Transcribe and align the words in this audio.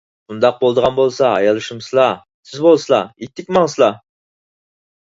بۇنداق 0.29 0.55
بولىدىغان 0.63 0.95
بولسا 0.99 1.29
ھايالشىمىسىلا، 1.33 2.07
تېز 2.31 2.65
بولسىلا! 2.69 3.05
ئىتتىك 3.23 3.57
ماڭسىلا. 3.61 3.93